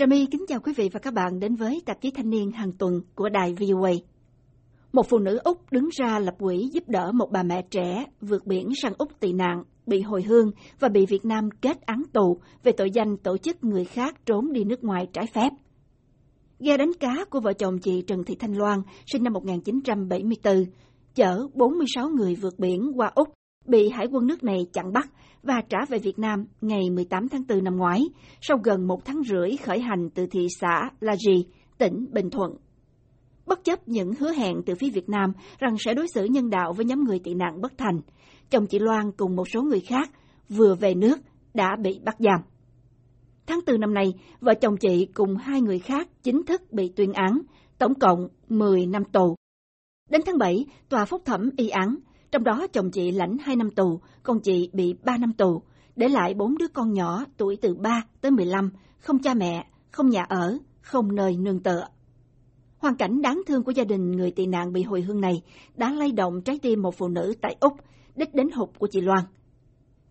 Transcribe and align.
Trà 0.00 0.06
My 0.06 0.26
kính 0.26 0.44
chào 0.48 0.60
quý 0.60 0.72
vị 0.76 0.88
và 0.92 1.00
các 1.00 1.14
bạn 1.14 1.40
đến 1.40 1.54
với 1.54 1.82
tạp 1.86 2.00
chí 2.00 2.10
thanh 2.10 2.30
niên 2.30 2.50
hàng 2.50 2.72
tuần 2.72 3.00
của 3.14 3.28
đài 3.28 3.54
VOA. 3.54 3.90
Một 4.92 5.08
phụ 5.08 5.18
nữ 5.18 5.38
Úc 5.44 5.72
đứng 5.72 5.88
ra 5.92 6.18
lập 6.18 6.34
quỹ 6.38 6.70
giúp 6.72 6.84
đỡ 6.88 7.12
một 7.12 7.30
bà 7.32 7.42
mẹ 7.42 7.62
trẻ 7.70 8.04
vượt 8.20 8.46
biển 8.46 8.68
sang 8.82 8.92
Úc 8.98 9.20
tị 9.20 9.32
nạn, 9.32 9.62
bị 9.86 10.00
hồi 10.00 10.22
hương 10.22 10.50
và 10.80 10.88
bị 10.88 11.06
Việt 11.06 11.24
Nam 11.24 11.48
kết 11.62 11.80
án 11.80 12.02
tù 12.12 12.40
về 12.62 12.72
tội 12.72 12.90
danh 12.90 13.16
tổ 13.16 13.38
chức 13.38 13.64
người 13.64 13.84
khác 13.84 14.26
trốn 14.26 14.52
đi 14.52 14.64
nước 14.64 14.84
ngoài 14.84 15.06
trái 15.12 15.26
phép. 15.34 15.50
Ghe 16.58 16.76
đánh 16.76 16.92
cá 17.00 17.24
của 17.30 17.40
vợ 17.40 17.52
chồng 17.52 17.78
chị 17.78 18.02
Trần 18.06 18.24
Thị 18.24 18.34
Thanh 18.34 18.58
Loan, 18.58 18.82
sinh 19.12 19.22
năm 19.22 19.32
1974, 19.32 20.64
chở 21.14 21.46
46 21.54 22.08
người 22.08 22.34
vượt 22.34 22.58
biển 22.58 22.92
qua 22.96 23.10
Úc, 23.14 23.28
bị 23.66 23.88
Hải 23.88 24.06
quân 24.06 24.26
nước 24.26 24.44
này 24.44 24.66
chặn 24.72 24.92
bắt 24.92 25.10
và 25.42 25.62
trả 25.68 25.78
về 25.88 25.98
Việt 25.98 26.18
Nam 26.18 26.44
ngày 26.60 26.90
18 26.90 27.28
tháng 27.28 27.42
4 27.48 27.64
năm 27.64 27.76
ngoái, 27.76 28.00
sau 28.40 28.58
gần 28.64 28.86
một 28.86 29.04
tháng 29.04 29.22
rưỡi 29.22 29.56
khởi 29.56 29.80
hành 29.80 30.10
từ 30.14 30.26
thị 30.26 30.46
xã 30.60 30.90
La 31.00 31.16
Gi, 31.16 31.46
tỉnh 31.78 32.06
Bình 32.12 32.30
Thuận. 32.30 32.56
Bất 33.46 33.64
chấp 33.64 33.88
những 33.88 34.12
hứa 34.18 34.32
hẹn 34.32 34.56
từ 34.66 34.74
phía 34.74 34.90
Việt 34.90 35.08
Nam 35.08 35.32
rằng 35.58 35.76
sẽ 35.78 35.94
đối 35.94 36.08
xử 36.08 36.24
nhân 36.24 36.50
đạo 36.50 36.72
với 36.72 36.84
nhóm 36.84 37.04
người 37.04 37.18
tị 37.18 37.34
nạn 37.34 37.60
bất 37.60 37.72
thành, 37.78 38.00
chồng 38.50 38.66
chị 38.66 38.78
Loan 38.78 39.12
cùng 39.16 39.36
một 39.36 39.48
số 39.48 39.62
người 39.62 39.80
khác 39.80 40.10
vừa 40.48 40.74
về 40.74 40.94
nước 40.94 41.18
đã 41.54 41.76
bị 41.82 42.00
bắt 42.04 42.16
giam. 42.18 42.40
Tháng 43.46 43.60
4 43.66 43.80
năm 43.80 43.94
nay, 43.94 44.14
vợ 44.40 44.54
chồng 44.54 44.76
chị 44.76 45.06
cùng 45.14 45.36
hai 45.36 45.60
người 45.60 45.78
khác 45.78 46.08
chính 46.22 46.42
thức 46.44 46.72
bị 46.72 46.92
tuyên 46.96 47.12
án, 47.12 47.40
tổng 47.78 47.94
cộng 47.94 48.28
10 48.48 48.86
năm 48.86 49.04
tù. 49.04 49.34
Đến 50.10 50.20
tháng 50.26 50.38
7, 50.38 50.66
tòa 50.88 51.04
phúc 51.04 51.22
thẩm 51.24 51.50
y 51.56 51.68
án, 51.68 51.96
trong 52.32 52.44
đó 52.44 52.66
chồng 52.72 52.90
chị 52.90 53.10
lãnh 53.10 53.38
2 53.38 53.56
năm 53.56 53.70
tù, 53.70 54.00
còn 54.22 54.40
chị 54.40 54.70
bị 54.72 54.94
3 55.04 55.16
năm 55.16 55.32
tù, 55.32 55.62
để 55.96 56.08
lại 56.08 56.34
bốn 56.34 56.58
đứa 56.58 56.68
con 56.68 56.92
nhỏ 56.92 57.24
tuổi 57.36 57.56
từ 57.62 57.74
3 57.74 58.02
tới 58.20 58.30
15, 58.30 58.70
không 58.98 59.18
cha 59.18 59.34
mẹ, 59.34 59.66
không 59.90 60.08
nhà 60.08 60.24
ở, 60.28 60.58
không 60.80 61.14
nơi 61.14 61.36
nương 61.36 61.62
tựa. 61.62 61.84
Hoàn 62.78 62.96
cảnh 62.96 63.22
đáng 63.22 63.42
thương 63.46 63.64
của 63.64 63.72
gia 63.72 63.84
đình 63.84 64.12
người 64.12 64.30
tị 64.30 64.46
nạn 64.46 64.72
bị 64.72 64.82
hồi 64.82 65.00
hương 65.00 65.20
này 65.20 65.42
đã 65.76 65.92
lay 65.92 66.12
động 66.12 66.42
trái 66.42 66.58
tim 66.62 66.82
một 66.82 66.94
phụ 66.98 67.08
nữ 67.08 67.34
tại 67.40 67.56
Úc, 67.60 67.72
đích 68.16 68.34
đến 68.34 68.50
hụt 68.50 68.68
của 68.78 68.88
chị 68.90 69.00
Loan. 69.00 69.24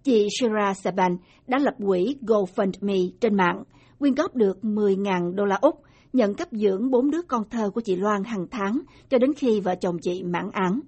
Chị 0.04 0.28
Shira 0.40 0.74
Saban 0.74 1.18
đã 1.48 1.58
lập 1.58 1.74
quỹ 1.86 2.16
GoFundMe 2.22 3.10
trên 3.22 3.38
mạng, 3.38 3.64
quyên 4.00 4.16
góp 4.16 4.36
được 4.36 4.58
10.000 4.62 5.36
đô 5.36 5.46
la 5.46 5.56
Úc, 5.62 5.76
nhận 6.14 6.36
cấp 6.36 6.48
dưỡng 6.52 6.92
bốn 6.92 7.12
đứa 7.12 7.22
con 7.22 7.50
thơ 7.50 7.70
của 7.70 7.82
chị 7.82 7.96
Loan 7.96 8.24
hàng 8.24 8.48
tháng 8.52 8.82
cho 9.10 9.18
đến 9.18 9.34
khi 9.34 9.60
vợ 9.60 9.76
chồng 9.82 9.98
chị 10.02 10.24
mãn 10.24 10.50
án. 10.54 10.80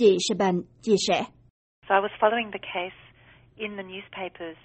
Chị 0.00 0.16
Saban 0.28 0.62
chia 0.82 0.96
sẻ. 1.08 1.24
So 1.88 1.94
I 1.94 2.00
was 2.06 2.14
following 2.20 2.50
the 2.56 2.64
case 2.74 3.00
in 3.56 3.70
the 3.76 3.86
newspapers, 3.92 4.58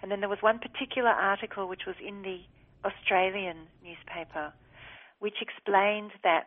and 0.00 0.06
then 0.10 0.20
there 0.20 0.32
was 0.34 0.40
one 0.50 0.58
particular 0.66 1.12
article 1.32 1.64
which 1.70 1.84
was 1.90 1.98
in 2.10 2.16
the 2.28 2.38
Australian 2.88 3.56
newspaper, 3.86 4.46
which 5.24 5.38
explained 5.46 6.12
that 6.28 6.46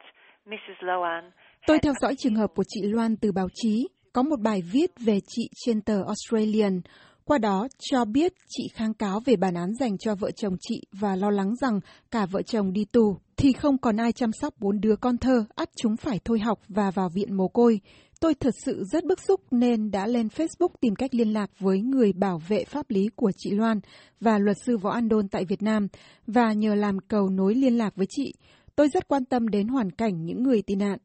Mrs. 0.51 0.77
Loan 0.81 1.23
Tôi 1.67 1.79
theo 1.79 1.93
dõi 2.01 2.15
trường 2.17 2.35
hợp 2.35 2.49
của 2.55 2.63
chị 2.67 2.81
Loan 2.83 3.15
từ 3.21 3.31
báo 3.31 3.47
chí. 3.53 3.87
Có 4.13 4.23
một 4.23 4.39
bài 4.39 4.61
viết 4.73 4.91
về 5.05 5.19
chị 5.27 5.49
trên 5.65 5.81
tờ 5.81 5.97
Australian, 6.13 6.81
qua 7.25 7.37
đó 7.37 7.67
cho 7.79 8.05
biết 8.05 8.33
chị 8.47 8.63
kháng 8.73 8.93
cáo 8.93 9.19
về 9.25 9.35
bản 9.35 9.53
án 9.53 9.73
dành 9.79 9.97
cho 9.97 10.15
vợ 10.15 10.31
chồng 10.31 10.53
chị 10.59 10.81
và 10.91 11.15
lo 11.15 11.29
lắng 11.29 11.55
rằng 11.61 11.79
cả 12.11 12.25
vợ 12.31 12.41
chồng 12.41 12.73
đi 12.73 12.85
tù 12.93 13.17
thì 13.37 13.53
không 13.53 13.77
còn 13.77 13.97
ai 13.97 14.11
chăm 14.11 14.31
sóc 14.41 14.53
bốn 14.59 14.81
đứa 14.81 14.95
con 14.95 15.17
thơ, 15.17 15.45
ắt 15.55 15.69
chúng 15.81 15.97
phải 15.97 16.19
thôi 16.25 16.39
học 16.39 16.59
và 16.67 16.91
vào 16.95 17.09
viện 17.15 17.37
mồ 17.37 17.47
côi. 17.47 17.79
Tôi 18.25 18.35
thật 18.35 18.55
sự 18.65 18.83
rất 18.83 19.05
bức 19.05 19.19
xúc 19.21 19.41
nên 19.51 19.91
đã 19.91 20.07
lên 20.07 20.27
Facebook 20.27 20.67
tìm 20.81 20.95
cách 20.95 21.15
liên 21.15 21.33
lạc 21.33 21.51
với 21.59 21.81
người 21.81 22.13
bảo 22.13 22.41
vệ 22.47 22.63
pháp 22.63 22.89
lý 22.89 23.09
của 23.15 23.31
chị 23.37 23.51
Loan 23.51 23.79
và 24.19 24.37
luật 24.37 24.57
sư 24.65 24.77
Võ 24.77 24.91
An 24.91 25.09
Đôn 25.09 25.27
tại 25.27 25.45
Việt 25.45 25.61
Nam 25.61 25.87
và 26.27 26.53
nhờ 26.53 26.75
làm 26.75 26.99
cầu 26.99 27.29
nối 27.29 27.55
liên 27.55 27.77
lạc 27.77 27.95
với 27.95 28.07
chị. 28.09 28.33
Tôi 28.75 28.87
rất 28.93 29.07
quan 29.07 29.25
tâm 29.25 29.47
đến 29.47 29.67
hoàn 29.67 29.91
cảnh 29.91 30.25
những 30.25 30.43
người 30.43 30.61
tị 30.61 30.75
nạn. 30.75 30.99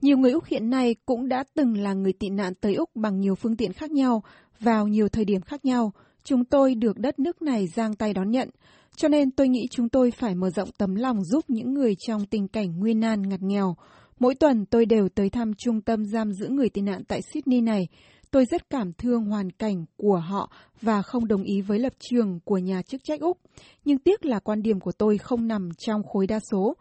Nhiều 0.00 0.18
người 0.18 0.32
Úc 0.32 0.44
hiện 0.44 0.70
nay 0.70 0.94
cũng 1.06 1.28
đã 1.28 1.44
từng 1.54 1.76
là 1.76 1.94
người 1.94 2.12
tị 2.12 2.28
nạn 2.28 2.54
tới 2.54 2.74
Úc 2.74 2.90
bằng 2.94 3.20
nhiều 3.20 3.34
phương 3.34 3.56
tiện 3.56 3.72
khác 3.72 3.90
nhau, 3.90 4.22
vào 4.60 4.88
nhiều 4.88 5.08
thời 5.08 5.24
điểm 5.24 5.40
khác 5.40 5.64
nhau. 5.64 5.92
Chúng 6.24 6.44
tôi 6.44 6.74
được 6.74 6.98
đất 6.98 7.18
nước 7.18 7.42
này 7.42 7.66
giang 7.66 7.94
tay 7.94 8.14
đón 8.14 8.30
nhận. 8.30 8.50
Cho 8.96 9.08
nên 9.08 9.30
tôi 9.30 9.48
nghĩ 9.48 9.66
chúng 9.70 9.88
tôi 9.88 10.10
phải 10.10 10.34
mở 10.34 10.50
rộng 10.50 10.70
tấm 10.78 10.94
lòng 10.94 11.24
giúp 11.24 11.44
những 11.48 11.74
người 11.74 11.94
trong 11.94 12.26
tình 12.26 12.48
cảnh 12.48 12.78
nguy 12.78 12.94
nan 12.94 13.28
ngặt 13.28 13.42
nghèo. 13.42 13.76
Mỗi 14.22 14.34
tuần 14.34 14.66
tôi 14.66 14.86
đều 14.86 15.08
tới 15.08 15.30
thăm 15.30 15.54
trung 15.54 15.80
tâm 15.80 16.04
giam 16.04 16.32
giữ 16.32 16.48
người 16.48 16.68
tị 16.68 16.80
nạn 16.80 17.04
tại 17.08 17.20
Sydney 17.22 17.60
này. 17.60 17.88
Tôi 18.30 18.44
rất 18.50 18.70
cảm 18.70 18.92
thương 18.92 19.24
hoàn 19.24 19.50
cảnh 19.50 19.84
của 19.96 20.16
họ 20.16 20.52
và 20.82 21.02
không 21.02 21.28
đồng 21.28 21.42
ý 21.42 21.60
với 21.60 21.78
lập 21.78 21.92
trường 21.98 22.40
của 22.44 22.58
nhà 22.58 22.82
chức 22.82 23.04
trách 23.04 23.20
Úc. 23.20 23.38
Nhưng 23.84 23.98
tiếc 23.98 24.24
là 24.24 24.38
quan 24.38 24.62
điểm 24.62 24.80
của 24.80 24.92
tôi 24.92 25.18
không 25.18 25.48
nằm 25.48 25.68
trong 25.78 26.02
khối 26.02 26.26
đa 26.26 26.40
số. 26.50 26.76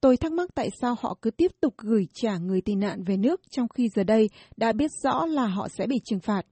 Tôi 0.00 0.16
thắc 0.16 0.32
mắc 0.32 0.50
tại 0.54 0.68
sao 0.80 0.94
họ 1.00 1.16
cứ 1.22 1.30
tiếp 1.30 1.50
tục 1.60 1.74
gửi 1.78 2.06
trả 2.14 2.38
người 2.38 2.60
tị 2.60 2.74
nạn 2.74 3.04
về 3.04 3.16
nước 3.16 3.40
trong 3.50 3.68
khi 3.68 3.88
giờ 3.94 4.04
đây 4.04 4.30
đã 4.56 4.72
biết 4.72 4.90
rõ 5.04 5.26
là 5.26 5.46
họ 5.46 5.68
sẽ 5.68 5.86
bị 5.86 5.96
trừng 6.04 6.20
phạt. 6.20 6.42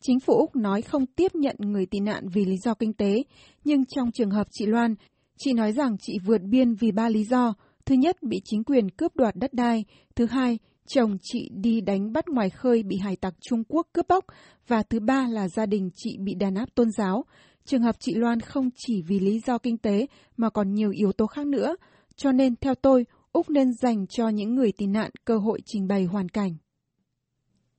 Chính 0.00 0.20
phủ 0.20 0.34
Úc 0.34 0.56
nói 0.56 0.82
không 0.82 1.06
tiếp 1.06 1.34
nhận 1.34 1.56
người 1.58 1.86
tị 1.86 2.00
nạn 2.00 2.28
vì 2.34 2.44
lý 2.44 2.56
do 2.64 2.74
kinh 2.74 2.92
tế, 2.92 3.22
nhưng 3.64 3.84
trong 3.84 4.12
trường 4.12 4.30
hợp 4.30 4.46
chị 4.50 4.66
Loan, 4.66 4.94
chị 5.38 5.52
nói 5.52 5.72
rằng 5.72 5.96
chị 6.00 6.12
vượt 6.26 6.42
biên 6.42 6.74
vì 6.74 6.92
ba 6.92 7.08
lý 7.08 7.24
do. 7.24 7.54
Thứ 7.86 7.94
nhất, 7.94 8.16
bị 8.22 8.40
chính 8.44 8.64
quyền 8.64 8.90
cướp 8.90 9.16
đoạt 9.16 9.36
đất 9.36 9.54
đai. 9.54 9.84
Thứ 10.16 10.26
hai, 10.26 10.58
chồng 10.86 11.16
chị 11.22 11.50
đi 11.54 11.80
đánh 11.80 12.12
bắt 12.12 12.28
ngoài 12.28 12.50
khơi 12.50 12.82
bị 12.82 12.96
hải 12.96 13.16
tặc 13.16 13.34
Trung 13.40 13.64
Quốc 13.68 13.86
cướp 13.92 14.08
bóc. 14.08 14.24
Và 14.68 14.82
thứ 14.82 15.00
ba 15.00 15.28
là 15.30 15.48
gia 15.48 15.66
đình 15.66 15.90
chị 15.94 16.16
bị 16.18 16.34
đàn 16.34 16.54
áp 16.54 16.74
tôn 16.74 16.90
giáo. 16.98 17.24
Trường 17.64 17.82
hợp 17.82 17.96
chị 17.98 18.14
Loan 18.14 18.40
không 18.40 18.68
chỉ 18.76 19.02
vì 19.08 19.20
lý 19.20 19.40
do 19.46 19.58
kinh 19.58 19.78
tế 19.78 20.06
mà 20.36 20.50
còn 20.50 20.74
nhiều 20.74 20.90
yếu 20.90 21.12
tố 21.12 21.26
khác 21.26 21.46
nữa. 21.46 21.76
Cho 22.16 22.32
nên, 22.32 22.56
theo 22.56 22.74
tôi, 22.74 23.04
Úc 23.32 23.50
nên 23.50 23.72
dành 23.72 24.06
cho 24.06 24.28
những 24.28 24.54
người 24.54 24.72
tị 24.78 24.86
nạn 24.86 25.10
cơ 25.24 25.36
hội 25.38 25.60
trình 25.64 25.88
bày 25.88 26.04
hoàn 26.04 26.28
cảnh. 26.28 26.56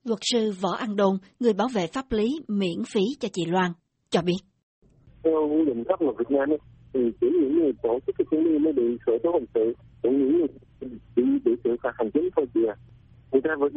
Luật 0.04 0.18
sư 0.32 0.52
Võ 0.60 0.70
An 0.70 0.96
Đôn, 0.96 1.18
người 1.40 1.52
bảo 1.52 1.68
vệ 1.74 1.86
pháp 1.86 2.12
lý 2.12 2.40
miễn 2.48 2.84
phí 2.92 3.00
cho 3.20 3.28
chị 3.32 3.44
Loan, 3.46 3.72
cho 4.10 4.22
biết. 4.22 4.40
Theo 5.24 5.48
quy 5.50 5.64
định 5.66 5.84
pháp 5.88 6.00
luật 6.00 6.16
Việt 6.18 6.30
Nam 6.30 6.48
thì 6.94 7.00
chỉ 7.20 7.26
những 7.40 7.58
người 7.58 7.72
tổ 7.82 7.98
chức 8.06 8.14
cái 8.18 8.24
chuyến 8.30 8.44
đi 8.44 8.58
mới 8.58 8.72
bị 8.72 8.82
khởi 9.06 9.18
tố 9.22 9.30
hình 9.32 9.46
sự, 9.54 9.74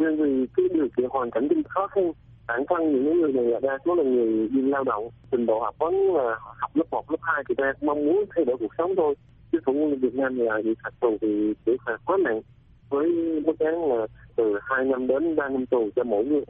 Người 0.10 0.18
ta 0.18 0.24
vì 0.24 0.48
cái 0.58 0.66
điều 0.74 0.88
kiện 0.98 1.06
hoàn 1.10 1.32
cảnh 1.32 1.48
kinh 1.50 1.64
khó 1.64 1.88
khăn, 1.88 2.12
bản 2.48 2.64
thân 2.70 2.92
những 2.94 3.22
người 3.22 3.34
này 3.34 3.44
là 3.44 3.60
đa 3.60 3.78
số 3.86 3.96
là 3.96 4.04
người 4.04 4.48
đi 4.48 4.62
lao 4.62 4.84
động, 4.84 5.10
trình 5.32 5.46
độ 5.46 5.60
học 5.60 5.76
vấn 5.80 6.16
là 6.16 6.36
học 6.42 6.72
lớp 6.74 6.86
1, 6.92 7.12
lớp 7.12 7.18
2 7.22 7.44
thì 7.50 7.56
ta 7.58 7.74
mong 7.82 8.06
muốn 8.06 8.26
thay 8.36 8.46
đổi 8.46 8.58
cuộc 8.60 8.76
sống 8.78 8.96
thôi. 8.96 9.16
Chứ 9.52 9.60
cũng 9.66 10.00
Việt 10.00 10.16
Nam 10.16 10.40
là 10.40 10.62
bị 10.64 10.74
phạt 10.84 10.90
tù 11.00 11.18
thì 11.22 11.54
chỉ 11.66 11.72
phạt 11.86 11.98
quá 12.06 12.18
nặng 12.18 12.42
với 12.90 13.10
mức 13.46 13.60
án 13.60 13.90
là 13.90 14.08
từ 14.36 14.58
2 14.62 14.86
năm 14.86 15.08
đến 15.08 15.36
3 15.36 15.50
năm 15.50 15.66
tù 15.66 15.90
cho 15.96 16.04
mỗi 16.04 16.26
người. 16.26 16.44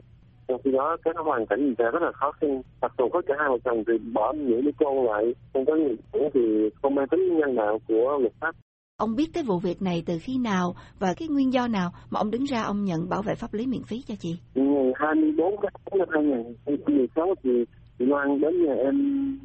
Trong 0.48 0.60
khi 0.64 0.72
đó 0.72 0.96
cái 1.04 1.14
hoàn 1.16 1.46
cảnh 1.46 1.66
người 1.66 1.74
ta 1.78 1.90
rất 1.90 2.02
là 2.02 2.12
khó 2.12 2.32
khăn. 2.32 2.62
Phạt 2.80 2.92
tù 2.96 3.08
có 3.08 3.22
cả 3.26 3.34
hai 3.38 3.48
vợ 3.48 3.58
chồng 3.64 3.84
thì 3.86 3.98
bỏ 3.98 4.32
những 4.32 4.64
đứa 4.64 4.70
con 4.78 5.06
lại, 5.06 5.34
không 5.52 5.64
có 5.64 5.74
người 5.74 5.96
cũng 6.12 6.30
thì 6.34 6.70
không 6.82 6.94
mang 6.94 7.08
tính 7.08 7.38
nhân 7.38 7.54
đạo 7.54 7.78
của 7.88 8.18
luật 8.20 8.32
pháp. 8.40 8.54
Ông 9.00 9.16
biết 9.16 9.34
tới 9.34 9.42
vụ 9.42 9.58
việc 9.58 9.82
này 9.82 10.02
từ 10.06 10.18
khi 10.22 10.38
nào 10.38 10.74
và 10.98 11.14
cái 11.14 11.28
nguyên 11.28 11.52
do 11.52 11.68
nào 11.68 11.90
mà 12.10 12.20
ông 12.20 12.30
đứng 12.30 12.44
ra 12.44 12.62
ông 12.62 12.84
nhận 12.84 13.08
bảo 13.08 13.22
vệ 13.22 13.34
pháp 13.34 13.54
lý 13.54 13.66
miễn 13.66 13.82
phí 13.82 14.02
cho 14.08 14.14
chị? 14.18 14.36
Ngày 14.54 14.92
24 14.94 15.54
tháng 15.62 15.98
năm 15.98 16.08
2016 16.10 17.34
thì 17.44 17.50
chị 17.98 18.04
Loan 18.04 18.40
đến 18.40 18.64
nhà 18.64 18.74
em 18.74 18.94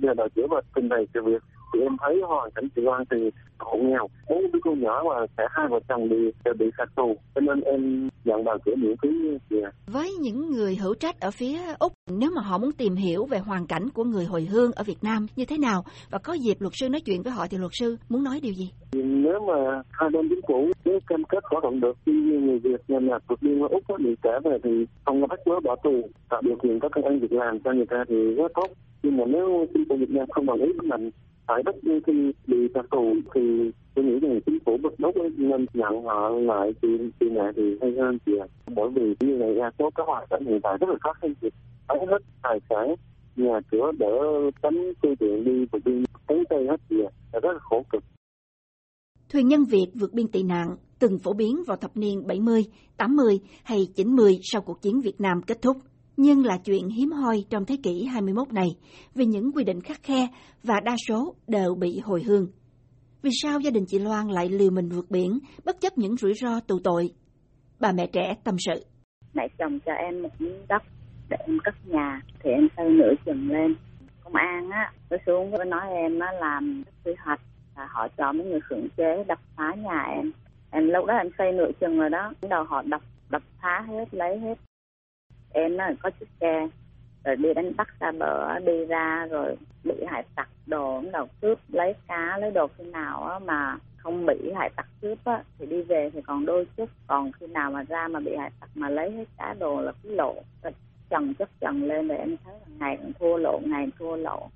nhờ 0.01 0.13
đòi 0.17 0.29
chữa 0.35 0.47
và 0.49 0.61
trình 0.75 0.89
bày 0.89 1.07
sự 1.13 1.19
việc 1.25 1.43
thì 1.75 1.81
em 1.81 1.97
thấy 2.01 2.21
hoàn 2.27 2.51
cảnh 2.51 2.67
chị 2.75 2.81
Loan 2.81 3.03
thì 3.11 3.17
hộ 3.59 3.77
nghèo 3.77 4.07
bốn 4.29 4.51
đứa 4.53 4.59
con 4.63 4.81
nhỏ 4.81 5.03
và 5.09 5.27
cả 5.37 5.43
hai 5.51 5.67
vợ 5.69 5.79
chồng 5.89 6.09
bị 6.09 6.17
bị 6.59 6.65
phạt 6.77 6.95
tù 6.95 7.17
cho 7.35 7.41
nên 7.41 7.61
em 7.61 8.09
nhận 8.25 8.43
bào 8.43 8.57
chữa 8.65 8.75
miễn 8.75 8.95
phí 9.01 9.09
chị 9.49 9.55
ạ. 9.63 9.71
Với 9.87 10.11
những 10.21 10.51
người 10.51 10.75
hữu 10.75 10.95
trách 10.95 11.19
ở 11.19 11.31
phía 11.31 11.57
Úc, 11.79 11.93
nếu 12.19 12.29
mà 12.35 12.41
họ 12.41 12.57
muốn 12.57 12.71
tìm 12.71 12.95
hiểu 12.95 13.25
về 13.25 13.39
hoàn 13.39 13.67
cảnh 13.67 13.89
của 13.93 14.03
người 14.03 14.25
hồi 14.25 14.47
hương 14.51 14.71
ở 14.71 14.83
Việt 14.83 15.03
Nam 15.03 15.27
như 15.35 15.45
thế 15.45 15.57
nào 15.57 15.83
và 16.11 16.17
có 16.23 16.33
dịp 16.33 16.57
luật 16.59 16.73
sư 16.75 16.89
nói 16.89 17.01
chuyện 17.05 17.21
với 17.23 17.33
họ 17.33 17.45
thì 17.49 17.57
luật 17.57 17.71
sư 17.79 17.97
muốn 18.09 18.23
nói 18.23 18.39
điều 18.43 18.53
gì? 18.53 18.71
Nếu 18.93 19.39
mà 19.47 19.81
hai 19.91 20.09
bên 20.13 20.29
chính 20.29 20.41
phủ 20.47 20.71
nếu 20.85 20.99
cam 21.07 21.23
kết 21.23 21.39
thỏa 21.51 21.59
thuận 21.61 21.79
được 21.79 21.97
khi 22.05 22.11
người 22.11 22.59
Việt 22.59 22.81
nhà 22.87 22.99
nhà 22.99 23.17
vượt 23.28 23.41
biên 23.41 23.59
qua 23.59 23.67
Úc 23.71 23.83
có 23.87 23.97
bị 23.97 24.16
trả 24.23 24.39
về 24.43 24.57
thì 24.63 24.85
không 25.05 25.21
có 25.21 25.28
bắt 25.28 25.39
mới 25.47 25.59
bỏ 25.63 25.75
tù 25.83 26.09
tạo 26.29 26.41
điều 26.41 26.57
kiện 26.63 26.79
có 26.79 26.89
công 26.89 27.05
ăn 27.05 27.19
việc 27.19 27.31
làm 27.31 27.59
cho 27.59 27.73
người 27.73 27.85
ta 27.85 28.03
thì 28.09 28.16
rất 28.16 28.51
tốt 28.55 28.67
nhưng 29.03 29.17
mà 29.17 29.23
nếu 29.28 29.66
chính 29.73 29.83
phủ 29.89 29.95
Việt 29.99 30.09
Nam 30.09 30.28
không 30.29 30.45
đồng 30.45 30.61
ý 30.61 30.71
với 30.78 30.87
mình 30.87 31.09
phải 31.47 31.63
bắt 31.63 31.75
khi 32.07 32.31
bị 32.47 32.57
phạt 32.73 32.85
tù 32.91 33.15
thì 33.35 33.71
tôi 33.95 34.05
nghĩ 34.05 34.19
rằng 34.19 34.39
chính 34.45 34.59
phủ 34.65 34.77
bất 34.83 34.99
đốc 34.99 35.15
nên 35.15 35.65
nhận 35.73 36.03
họ 36.03 36.29
lại 36.29 36.71
thì 36.81 36.87
thì 37.19 37.29
này 37.29 37.51
thì 37.55 37.77
hay 37.81 37.91
hơn 37.91 38.17
chị 38.25 38.31
ạ. 38.41 38.47
Bởi 38.75 38.89
vì 38.95 39.15
như 39.19 39.33
này 39.37 39.53
ra 39.53 39.69
số 39.79 39.89
các 39.95 40.03
hoạt 40.07 40.29
động 40.29 40.45
hiện 40.45 40.59
tại 40.63 40.77
rất 40.79 40.89
là 40.89 40.95
khó 41.01 41.13
khăn 41.13 41.33
chị. 41.41 41.47
Lấy 41.89 41.99
hết 42.09 42.21
tài 42.43 42.59
sản 42.69 42.95
nhà 43.35 43.59
cửa 43.71 43.91
đỡ 43.99 44.15
tránh 44.63 44.93
phương 45.01 45.15
tiện 45.15 45.43
đi 45.43 45.65
và 45.71 45.79
đi 45.85 46.03
tới 46.27 46.43
tây 46.49 46.67
hết 46.69 46.81
chị 46.89 46.95
ạ. 47.01 47.11
Rất 47.43 47.53
là 47.53 47.59
khổ 47.61 47.83
cực. 47.91 48.03
Thuyền 49.29 49.47
nhân 49.47 49.65
Việt 49.65 49.87
vượt 49.93 50.13
biên 50.13 50.27
tị 50.27 50.43
nạn 50.43 50.75
từng 50.99 51.19
phổ 51.19 51.33
biến 51.33 51.63
vào 51.67 51.77
thập 51.77 51.97
niên 51.97 52.27
70, 52.27 52.65
80 52.97 53.39
hay 53.63 53.87
90 53.95 54.39
sau 54.43 54.61
cuộc 54.61 54.81
chiến 54.81 55.01
Việt 55.01 55.21
Nam 55.21 55.41
kết 55.47 55.61
thúc 55.61 55.77
nhưng 56.17 56.46
là 56.46 56.58
chuyện 56.66 56.90
hiếm 56.90 57.12
hoi 57.12 57.46
trong 57.50 57.66
thế 57.66 57.76
kỷ 57.84 58.06
21 58.06 58.53
này 58.53 58.67
vì 59.16 59.26
những 59.26 59.52
quy 59.52 59.64
định 59.64 59.82
khắc 59.82 60.03
khe 60.03 60.28
và 60.64 60.79
đa 60.79 60.96
số 61.08 61.35
đều 61.47 61.76
bị 61.76 62.00
hồi 62.03 62.23
hương. 62.23 62.47
Vì 63.22 63.29
sao 63.41 63.59
gia 63.59 63.72
đình 63.72 63.85
chị 63.88 64.00
Loan 64.00 64.28
lại 64.28 64.50
liều 64.50 64.72
mình 64.72 64.90
vượt 64.90 65.06
biển, 65.09 65.40
bất 65.66 65.82
chấp 65.82 65.97
những 65.97 66.17
rủi 66.17 66.34
ro 66.34 66.59
tù 66.59 66.79
tội? 66.84 67.09
Bà 67.79 67.91
mẹ 67.91 68.08
trẻ 68.14 68.35
tâm 68.44 68.56
sự. 68.58 68.85
Mẹ 69.34 69.47
chồng 69.58 69.79
cho 69.85 69.91
em 69.91 70.22
một 70.22 70.29
miếng 70.40 70.66
đất 70.70 70.84
để 71.29 71.38
em 71.47 71.58
cất 71.64 71.76
nhà, 71.88 72.22
thì 72.44 72.50
em 72.50 72.67
xây 72.78 72.90
nửa 72.90 73.14
chừng 73.26 73.50
lên. 73.50 73.76
Công 74.23 74.35
an 74.35 74.70
á, 74.70 74.91
nó 75.09 75.17
xuống 75.26 75.52
nó 75.52 75.64
nói 75.64 75.88
em 75.90 76.20
á 76.20 76.28
làm 76.40 76.84
quy 77.03 77.12
hoạch, 77.26 77.41
là 77.78 77.88
họ 77.91 78.08
cho 78.17 78.32
mấy 78.32 78.46
người 78.46 78.59
cưỡng 78.70 78.88
chế 78.97 79.23
đập 79.28 79.40
phá 79.56 79.73
nhà 79.78 80.03
em. 80.16 80.32
Em 80.72 80.88
lúc 80.88 81.06
đó 81.06 81.14
em 81.14 81.29
xây 81.38 81.52
nửa 81.52 81.72
chừng 81.79 82.00
rồi 82.00 82.09
đó, 82.09 82.34
đầu 82.50 82.64
họ 82.64 82.82
đập 82.82 83.02
đập 83.29 83.41
phá 83.62 83.85
hết, 83.88 84.14
lấy 84.14 84.40
hết. 84.40 84.58
Em 85.55 85.78
á 85.78 85.93
có 85.99 86.09
chiếc 86.09 86.28
xe, 86.41 86.67
rồi 87.25 87.35
đi 87.35 87.53
đánh 87.53 87.72
bắt 87.78 87.87
ra 87.99 88.11
bờ 88.11 88.59
đi 88.59 88.85
ra 88.85 89.28
rồi 89.29 89.55
bị 89.84 89.93
hải 90.07 90.23
tặc 90.35 90.49
đồ 90.66 91.02
đầu 91.13 91.28
cướp 91.41 91.59
lấy 91.72 91.93
cá 92.07 92.37
lấy 92.37 92.52
đồ 92.52 92.67
khi 92.78 92.84
nào 92.84 93.23
á 93.23 93.40
mà 93.40 93.78
không 93.97 94.25
bị 94.25 94.52
hải 94.55 94.69
tặc 94.75 94.87
cướp 95.02 95.17
á 95.23 95.43
thì 95.59 95.66
đi 95.66 95.81
về 95.81 96.09
thì 96.13 96.22
còn 96.22 96.46
đôi 96.46 96.67
chút 96.78 96.90
còn 97.07 97.31
khi 97.31 97.47
nào 97.47 97.72
mà 97.72 97.84
ra 97.84 98.07
mà 98.07 98.19
bị 98.19 98.31
hải 98.40 98.52
tặc 98.59 98.69
mà 98.75 98.90
lấy 98.90 99.11
hết 99.11 99.25
cá 99.37 99.55
đồ 99.59 99.81
là 99.81 99.91
cái 100.03 100.11
lộ 100.11 100.35
trần 101.09 101.34
chất 101.34 101.49
trần 101.59 101.84
lên 101.84 102.07
để 102.07 102.16
em 102.16 102.35
thấy 102.43 102.53
là 102.53 102.67
ngày 102.79 102.97
còn 103.02 103.11
thua 103.19 103.37
lộ 103.37 103.59
ngày 103.66 103.87
thua 103.99 104.16
lộ 104.16 104.49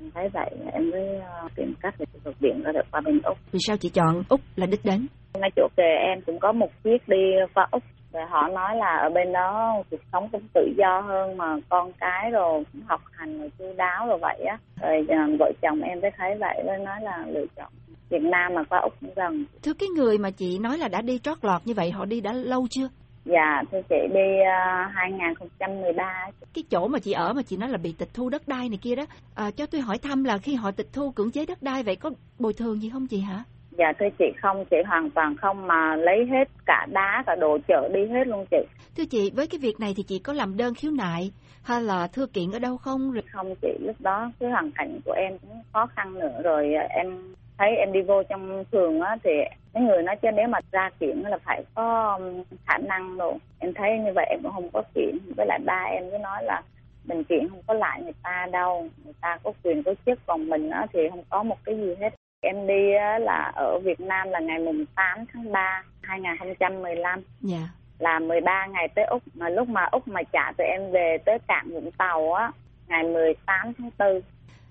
em 0.00 0.10
thấy 0.14 0.28
vậy 0.28 0.50
em 0.72 0.90
mới 0.90 1.16
uh, 1.46 1.52
tìm 1.56 1.74
cách 1.80 1.94
để 1.98 2.06
vượt 2.24 2.34
biển 2.40 2.62
ra 2.62 2.72
được 2.72 2.86
qua 2.90 3.00
bên 3.00 3.20
úc. 3.22 3.38
Vì 3.52 3.58
sao 3.66 3.76
chị 3.76 3.88
chọn 3.88 4.22
úc 4.28 4.40
là 4.56 4.66
đích 4.66 4.84
đến? 4.84 5.06
Ngay 5.34 5.50
chỗ 5.56 5.68
kề 5.76 5.94
em 6.06 6.20
cũng 6.26 6.38
có 6.38 6.52
một 6.52 6.70
chiếc 6.84 7.08
đi 7.08 7.16
qua 7.54 7.66
úc 7.70 7.82
và 8.12 8.24
họ 8.30 8.48
nói 8.48 8.76
là 8.76 8.96
ở 8.96 9.10
bên 9.10 9.32
đó 9.32 9.74
cuộc 9.90 10.00
sống 10.12 10.28
cũng 10.32 10.42
tự 10.54 10.68
do 10.78 11.00
hơn 11.00 11.36
mà 11.36 11.56
con 11.68 11.92
cái 11.92 12.30
rồi 12.30 12.64
cũng 12.72 12.82
học 12.86 13.00
hành 13.12 13.40
rồi 13.40 13.50
chu 13.58 13.64
đáo 13.76 14.06
rồi 14.06 14.18
vậy 14.22 14.44
á 14.50 14.58
rồi 14.80 15.00
uh, 15.02 15.40
vợ 15.40 15.52
chồng 15.62 15.80
em 15.80 16.00
mới 16.00 16.10
thấy 16.16 16.36
vậy 16.40 16.62
mới 16.66 16.78
nói 16.78 17.00
là 17.02 17.24
lựa 17.26 17.46
chọn 17.56 17.72
Việt 18.10 18.22
Nam 18.22 18.54
mà 18.54 18.64
qua 18.64 18.78
Úc 18.78 18.92
cũng 19.00 19.10
gần. 19.16 19.44
Thưa 19.62 19.72
cái 19.72 19.88
người 19.88 20.18
mà 20.18 20.30
chị 20.30 20.58
nói 20.58 20.78
là 20.78 20.88
đã 20.88 21.02
đi 21.02 21.18
trót 21.18 21.38
lọt 21.44 21.62
như 21.64 21.74
vậy, 21.74 21.90
họ 21.90 22.04
đi 22.04 22.20
đã 22.20 22.32
lâu 22.32 22.66
chưa? 22.70 22.88
Dạ, 23.24 23.62
thưa 23.72 23.80
chị 23.88 23.96
đi 24.14 24.40
uh, 24.40 24.94
2013. 24.94 26.30
Cái 26.54 26.64
chỗ 26.70 26.88
mà 26.88 26.98
chị 26.98 27.12
ở 27.12 27.32
mà 27.32 27.42
chị 27.42 27.56
nói 27.56 27.68
là 27.68 27.78
bị 27.78 27.94
tịch 27.98 28.08
thu 28.14 28.28
đất 28.28 28.48
đai 28.48 28.68
này 28.68 28.78
kia 28.82 28.94
đó, 28.94 29.04
à, 29.34 29.50
cho 29.50 29.66
tôi 29.66 29.80
hỏi 29.80 29.98
thăm 29.98 30.24
là 30.24 30.38
khi 30.38 30.54
họ 30.54 30.70
tịch 30.70 30.88
thu 30.92 31.10
cưỡng 31.10 31.30
chế 31.30 31.46
đất 31.46 31.62
đai 31.62 31.82
vậy 31.82 31.96
có 31.96 32.10
bồi 32.38 32.52
thường 32.52 32.82
gì 32.82 32.90
không 32.90 33.06
chị 33.06 33.20
hả? 33.20 33.44
Dạ 33.78 33.92
thưa 33.98 34.08
chị 34.18 34.24
không, 34.42 34.64
chị 34.70 34.76
hoàn 34.86 35.10
toàn 35.10 35.36
không 35.36 35.66
mà 35.66 35.96
lấy 35.96 36.26
hết 36.26 36.48
cả 36.66 36.86
đá 36.92 37.22
cả 37.26 37.36
đồ 37.40 37.58
chợ 37.68 37.88
đi 37.94 38.06
hết 38.06 38.26
luôn 38.26 38.46
chị. 38.50 38.56
Thưa 38.96 39.04
chị, 39.10 39.30
với 39.36 39.46
cái 39.46 39.58
việc 39.62 39.80
này 39.80 39.92
thì 39.96 40.02
chị 40.02 40.18
có 40.18 40.32
làm 40.32 40.56
đơn 40.56 40.74
khiếu 40.74 40.90
nại 40.90 41.30
hay 41.64 41.82
là 41.82 42.08
thưa 42.12 42.26
kiện 42.26 42.52
ở 42.52 42.58
đâu 42.58 42.76
không? 42.76 43.12
Không 43.32 43.54
chị, 43.62 43.68
lúc 43.80 43.96
đó 43.98 44.30
cái 44.40 44.50
hoàn 44.50 44.70
cảnh 44.70 44.98
của 45.04 45.12
em 45.12 45.38
cũng 45.38 45.62
khó 45.72 45.86
khăn 45.96 46.14
nữa. 46.14 46.40
Rồi 46.44 46.74
em 46.90 47.34
thấy 47.58 47.68
em 47.76 47.92
đi 47.92 48.00
vô 48.02 48.22
trong 48.22 48.64
phường 48.72 49.00
á 49.00 49.16
thì 49.24 49.30
mấy 49.74 49.82
người 49.82 50.02
nói 50.02 50.16
chứ 50.22 50.28
nếu 50.36 50.48
mà 50.48 50.58
ra 50.72 50.90
kiện 51.00 51.18
là 51.18 51.38
phải 51.44 51.62
có 51.74 52.18
khả 52.66 52.78
năng 52.78 53.16
rồi 53.16 53.34
em 53.58 53.74
thấy 53.74 53.98
như 53.98 54.12
vậy 54.14 54.26
em 54.30 54.40
cũng 54.42 54.52
không 54.52 54.68
có 54.72 54.82
kiện. 54.94 55.18
Với 55.36 55.46
lại 55.46 55.58
ba 55.64 55.82
em 55.90 56.10
cứ 56.10 56.18
nói 56.18 56.44
là 56.44 56.62
mình 57.04 57.24
kiện 57.24 57.48
không 57.48 57.62
có 57.66 57.74
lại 57.74 58.02
người 58.02 58.14
ta 58.22 58.46
đâu. 58.52 58.88
Người 59.04 59.14
ta 59.20 59.38
có 59.42 59.52
quyền 59.62 59.82
có 59.82 59.94
chức 60.06 60.18
còn 60.26 60.48
mình 60.48 60.70
á 60.70 60.86
thì 60.92 61.00
không 61.10 61.22
có 61.30 61.42
một 61.42 61.56
cái 61.64 61.76
gì 61.76 61.94
hết 62.00 62.10
em 62.40 62.66
đi 62.66 62.92
là 63.20 63.52
ở 63.54 63.78
Việt 63.78 64.00
Nam 64.00 64.28
là 64.30 64.40
ngày 64.40 64.58
mùng 64.58 64.84
8 64.96 65.24
tháng 65.32 65.52
3 65.52 65.82
2015 66.02 67.20
dạ. 67.40 67.58
Là 67.98 68.18
13 68.18 68.66
ngày 68.66 68.88
tới 68.94 69.04
Úc 69.04 69.22
mà 69.34 69.48
lúc 69.48 69.68
mà 69.68 69.84
Úc 69.92 70.08
mà 70.08 70.20
trả 70.32 70.52
tụi 70.58 70.66
em 70.66 70.90
về 70.90 71.16
tới 71.26 71.38
cảng 71.48 71.70
Vũng 71.70 71.90
Tàu 71.92 72.32
á 72.32 72.50
ngày 72.88 73.02
18 73.02 73.72
tháng 73.78 73.90
4 73.98 74.20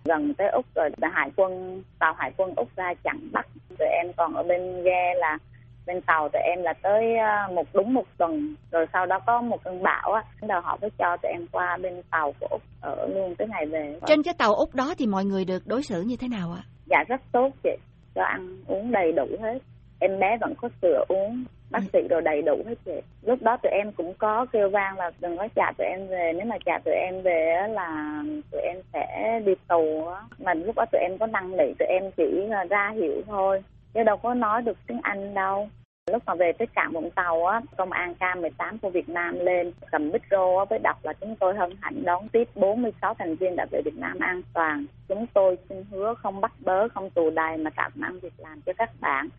gần 0.06 0.34
tới 0.34 0.50
úc 0.50 0.66
rồi 0.75 0.90
hải 1.14 1.31
quân 1.36 1.84
tàu 2.00 2.14
hải 2.14 2.31
quân 2.38 2.54
úc 2.56 2.68
ra 2.75 2.94
chặn 3.04 3.30
bắt 3.31 3.48
tụi 3.80 3.88
em. 3.88 4.14
Còn 4.18 4.34
ở 4.34 4.44
bên 4.44 4.84
ghe 4.84 5.14
là 5.16 5.38
bên 5.86 6.02
tàu 6.02 6.30
tụi 6.30 6.42
em 6.42 6.64
là 6.64 6.74
tới 6.74 7.04
một 7.54 7.66
đúng 7.74 7.94
một 7.94 8.06
tuần. 8.18 8.56
Rồi 8.72 8.86
sau 8.94 9.06
đó 9.06 9.19
có 9.25 9.42
một 9.42 9.64
cơn 9.64 9.84
bão 9.84 10.14
á 10.14 10.24
đầu 10.48 10.62
họ 10.62 10.78
mới 10.81 10.90
cho 10.98 11.18
tụi 11.22 11.31
em 11.31 11.48
qua 11.52 11.78
bên 11.81 12.02
tàu 12.12 12.34
của 12.40 12.48
úc 12.50 12.62
ở 12.81 13.08
luôn 13.16 13.36
tới 13.36 13.48
ngày 13.48 13.66
về. 13.66 14.00
Trên 14.06 14.24
cái 14.24 14.34
tàu 14.38 14.56
úc 14.56 14.75
đó 14.75 14.94
thì 14.98 15.08
mọi 15.08 15.25
người 15.25 15.46
được 15.46 15.68
đối 15.68 15.84
xử 15.84 16.02
như 16.02 16.16
thế 16.19 16.28
nào 16.28 16.52
ạ 16.58 16.64
dạ 16.89 17.04
rất 17.07 17.22
tốt 17.31 17.51
chị. 17.63 17.75
Cho 18.16 18.24
ăn 18.24 18.57
uống 18.68 18.92
đầy 18.92 19.12
đủ 19.12 19.28
hết. 19.42 19.60
Em 20.00 20.19
bé 20.19 20.38
vẫn 20.42 20.54
có 20.56 20.69
sữa 20.81 21.04
uống 21.07 21.45
bác 21.72 21.80
sĩ 21.94 22.00
đồ 22.10 22.22
đầy 22.22 22.42
đủ 22.42 22.63
hết 22.68 22.75
chị. 22.86 23.01
Lúc 23.22 23.42
đó 23.42 23.57
tụi 23.63 23.72
em 23.72 23.92
cũng 23.92 24.13
có 24.18 24.45
kêu 24.51 24.69
vang 24.69 24.98
là 24.98 25.12
đừng 25.19 25.38
có 25.38 25.48
trả 25.56 25.72
tụi 25.78 25.88
em 25.88 26.07
về. 26.07 26.34
Nếu 26.36 26.45
mà 26.45 26.57
trả 26.66 26.80
tụi 26.86 26.94
em 26.94 27.22
về 27.22 27.68
là 27.69 28.24
tụi 28.51 28.62
em 28.62 28.78
sẽ 28.94 29.39
đi 29.45 29.54
tù 29.68 30.07
á. 30.07 30.22
Mà 30.39 30.54
lúc 30.54 30.75
đó 30.75 30.86
tụi 30.92 31.01
em 31.01 31.18
có 31.18 31.28
năng 31.28 31.57
nỉ 31.57 31.74
tụi 31.80 31.88
em 31.88 32.12
chỉ 32.18 32.50
ra 32.69 32.92
hiểu 32.95 33.22
thôi. 33.28 33.63
Chứ 33.94 34.04
đâu 34.04 34.18
có 34.18 34.33
nói 34.33 34.62
được 34.62 34.78
tiếng 34.88 35.00
anh 35.04 35.33
đâu 35.33 35.69
lúc 36.12 36.24
mà 36.25 36.36
về 36.36 36.51
tới 36.51 36.68
cảng 36.68 36.92
vũng 36.92 37.12
tàu 37.12 37.45
á, 37.45 37.62
công 37.77 37.92
an 37.92 38.15
k 38.15 38.38
18 38.38 38.77
của 38.77 38.89
việt 38.89 39.09
nam 39.09 39.39
lên, 39.39 39.71
cầm 39.92 40.09
micro 40.09 40.59
á, 40.59 40.65
với 40.69 40.80
đọc 40.80 40.98
là 41.04 41.13
chúng 41.13 41.36
tôi 41.36 41.56
hân 41.56 41.69
hạnh 41.81 42.04
đón 42.06 42.30
tiếp 42.30 42.48
46 42.56 43.13
thành 43.13 43.36
viên 43.36 43.56
đã 43.56 43.65
về 43.71 43.81
việt 43.86 43.98
nam 43.98 44.19
an 44.19 44.42
toàn. 44.54 44.86
Chúng 45.07 45.25
tôi 45.33 45.57
xin 45.69 45.83
hứa 45.92 46.13
không 46.13 46.42
bắt 46.42 46.51
bớ, 46.59 46.88
không 46.88 47.09
tù 47.09 47.30
đài 47.30 47.57
mà 47.57 47.69
tạo 47.69 47.89
năng 47.95 48.19
việc 48.19 48.33
làm 48.38 48.62
cho 48.62 48.74
các 48.77 48.89
bạn 49.00 49.30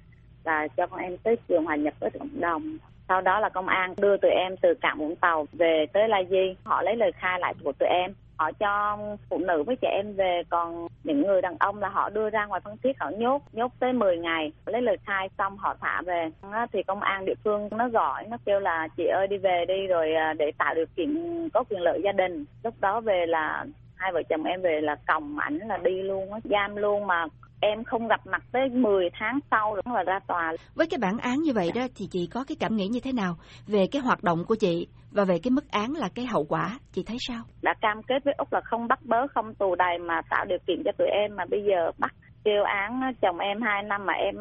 và 0.44 0.68
cho 0.68 0.86
con 0.86 1.00
em 1.00 1.16
tới 1.16 1.36
trường 1.48 1.64
hòa 1.64 1.76
nhập 1.76 1.94
với 2.00 2.10
cộng 2.10 2.40
đồng. 2.40 2.78
Sau 3.08 3.20
đó 3.20 3.40
là 3.40 3.48
công 3.48 3.68
an 3.68 3.94
đưa 3.96 4.16
tụi 4.16 4.30
em 4.30 4.56
từ 4.56 4.74
cảng 4.80 4.98
vũng 4.98 5.16
tàu 5.16 5.46
về 5.52 5.86
tới 5.92 6.08
la 6.08 6.22
di. 6.30 6.54
Họ 6.64 6.82
lấy 6.82 6.96
lời 6.96 7.12
khai 7.12 7.40
lại 7.40 7.54
của 7.64 7.72
tụi 7.72 7.88
em 7.88 8.14
họ 8.38 8.52
cho 8.52 8.98
phụ 9.30 9.38
nữ 9.38 9.62
với 9.62 9.76
trẻ 9.76 9.88
em 9.88 10.14
về, 10.14 10.42
còn 10.48 10.86
những 11.04 11.26
người 11.26 11.42
đàn 11.42 11.56
ông 11.58 11.78
là 11.78 11.88
họ 11.88 12.10
đưa 12.10 12.30
ra 12.30 12.46
ngoài 12.46 12.60
phân 12.64 12.76
thiết, 12.82 12.98
họ 13.00 13.10
nhốt 13.10 13.42
nhốt 13.52 13.72
tới 13.78 13.92
10 13.92 14.18
ngày. 14.18 14.52
Lấy 14.66 14.82
lời 14.82 14.96
khai 15.06 15.28
xong 15.38 15.56
họ 15.56 15.76
thả 15.80 16.02
về. 16.02 16.30
Thì 16.72 16.82
công 16.82 17.00
an 17.00 17.24
địa 17.24 17.34
phương 17.44 17.68
nó 17.70 17.88
gọi, 17.88 18.24
nó 18.28 18.36
kêu 18.44 18.60
là, 18.60 18.88
chị 18.96 19.06
ơi, 19.06 19.26
đi 19.26 19.38
về 19.38 19.64
đi, 19.68 19.86
rồi 19.86 20.14
à, 20.14 20.32
để 20.32 20.52
tạo 20.58 20.74
điều 20.74 20.86
kiện, 20.96 21.48
có 21.54 21.64
quyền 21.70 21.80
lợi 21.80 22.00
gia 22.04 22.12
đình. 22.12 22.44
Lúc 22.64 22.74
đó 22.80 23.00
về 23.00 23.26
là 23.26 23.64
hai 23.96 24.12
vợ 24.12 24.22
chồng 24.28 24.44
em 24.44 24.62
về 24.62 24.80
là 24.80 24.96
còng 25.06 25.38
ảnh 25.38 25.58
là 25.58 25.76
đi 25.76 26.02
luôn 26.02 26.32
á, 26.32 26.38
giam 26.44 26.76
luôn 26.76 27.06
mà 27.06 27.26
em 27.60 27.84
không 27.84 28.08
gặp 28.08 28.26
mặt 28.26 28.42
tới 28.52 28.68
10 28.68 29.08
tháng 29.18 29.38
sau 29.50 29.74
rồi 29.74 29.82
là 29.94 30.02
ra 30.02 30.18
tòa. 30.28 30.52
Với 30.74 30.86
cái 30.86 30.98
bản 30.98 31.18
án 31.18 31.42
như 31.42 31.52
vậy 31.52 31.70
đó 31.74 31.86
thì 31.94 32.06
chị 32.10 32.28
có 32.34 32.44
cái 32.48 32.56
cảm 32.60 32.76
nghĩ 32.76 32.88
như 32.88 33.00
thế 33.00 33.12
nào 33.12 33.36
về 33.66 33.86
cái 33.92 34.02
hoạt 34.02 34.22
động 34.22 34.44
của 34.44 34.54
chị 34.54 34.86
và 35.12 35.24
về 35.24 35.38
cái 35.42 35.50
mức 35.50 35.70
án 35.70 35.92
là 35.92 36.08
cái 36.14 36.26
hậu 36.26 36.44
quả 36.44 36.78
chị 36.92 37.02
thấy 37.06 37.16
sao? 37.20 37.42
Đã 37.62 37.74
cam 37.80 38.02
kết 38.02 38.24
với 38.24 38.34
Úc 38.38 38.52
là 38.52 38.60
không 38.64 38.88
bắt 38.88 38.98
bớ 39.04 39.26
không 39.34 39.54
tù 39.54 39.74
đầy 39.74 39.98
mà 39.98 40.20
tạo 40.30 40.44
điều 40.48 40.58
kiện 40.66 40.82
cho 40.84 40.90
tụi 40.98 41.08
em 41.08 41.36
mà 41.36 41.44
bây 41.50 41.60
giờ 41.62 41.90
bắt 41.98 42.14
kêu 42.44 42.62
án 42.64 43.00
chồng 43.22 43.38
em 43.38 43.62
2 43.62 43.82
năm 43.82 44.06
mà 44.06 44.12
em 44.12 44.34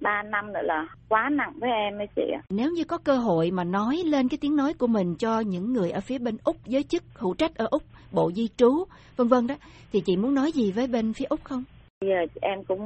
3 0.00 0.22
năm 0.22 0.52
nữa 0.52 0.60
là 0.62 0.86
quá 1.08 1.28
nặng 1.32 1.52
với 1.60 1.70
em 1.70 1.98
ấy 1.98 2.06
chị 2.16 2.22
ạ. 2.34 2.40
Nếu 2.50 2.70
như 2.70 2.84
có 2.84 2.98
cơ 2.98 3.16
hội 3.16 3.50
mà 3.50 3.64
nói 3.64 4.02
lên 4.04 4.28
cái 4.28 4.38
tiếng 4.40 4.56
nói 4.56 4.74
của 4.74 4.86
mình 4.86 5.14
cho 5.18 5.40
những 5.40 5.72
người 5.72 5.90
ở 5.90 6.00
phía 6.00 6.18
bên 6.18 6.36
Úc 6.44 6.56
giới 6.66 6.82
chức 6.82 7.02
hữu 7.14 7.34
trách 7.34 7.54
ở 7.54 7.66
Úc, 7.70 7.82
bộ 8.12 8.32
di 8.32 8.48
trú, 8.56 8.84
vân 9.16 9.28
vân 9.28 9.46
đó 9.46 9.54
thì 9.92 10.00
chị 10.00 10.16
muốn 10.16 10.34
nói 10.34 10.52
gì 10.52 10.72
với 10.72 10.86
bên 10.86 11.12
phía 11.12 11.24
Úc 11.24 11.44
không? 11.44 11.64
Bây 12.00 12.10
giờ 12.10 12.26
em 12.40 12.64
cũng 12.64 12.80